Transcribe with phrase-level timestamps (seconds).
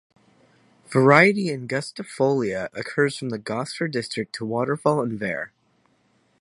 [0.89, 5.51] Variety "angustifolia" occurs from the Gosford district to Waterfall and var.